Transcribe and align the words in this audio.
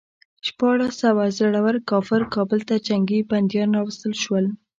شپاړس 0.47 0.93
سوه 1.03 1.23
زړه 1.39 1.59
ور 1.65 1.77
کافر 1.91 2.21
کابل 2.33 2.59
ته 2.69 2.75
جنګي 2.87 3.19
بندیان 3.29 3.69
راوستل 3.77 4.13
شول. 4.23 4.45